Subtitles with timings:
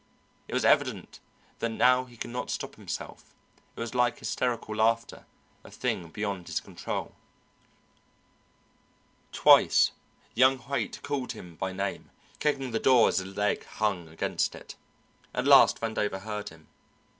[0.47, 1.19] It was evident
[1.59, 3.35] that now he could not stop himself;
[3.75, 5.27] it was like hysterical laughter,
[5.63, 7.13] a thing beyond his control.
[9.31, 9.91] Twice
[10.33, 12.09] young Haight called him by name,
[12.39, 14.73] kicking the door as his leg hung against it.
[15.35, 16.67] At last Vandover heard him.